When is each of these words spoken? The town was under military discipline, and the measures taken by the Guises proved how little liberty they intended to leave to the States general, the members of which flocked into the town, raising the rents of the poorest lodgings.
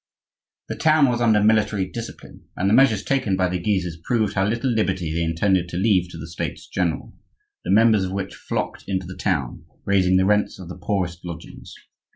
The 0.67 0.75
town 0.75 1.09
was 1.09 1.21
under 1.21 1.43
military 1.43 1.85
discipline, 1.87 2.45
and 2.57 2.67
the 2.67 2.73
measures 2.73 3.03
taken 3.03 3.37
by 3.37 3.47
the 3.49 3.59
Guises 3.59 3.99
proved 4.03 4.33
how 4.33 4.47
little 4.47 4.71
liberty 4.71 5.13
they 5.13 5.21
intended 5.21 5.69
to 5.69 5.77
leave 5.77 6.09
to 6.09 6.17
the 6.17 6.27
States 6.27 6.67
general, 6.67 7.13
the 7.63 7.69
members 7.69 8.05
of 8.05 8.11
which 8.11 8.33
flocked 8.33 8.83
into 8.87 9.05
the 9.05 9.15
town, 9.15 9.63
raising 9.85 10.17
the 10.17 10.25
rents 10.25 10.57
of 10.57 10.69
the 10.69 10.75
poorest 10.79 11.23
lodgings. 11.23 11.75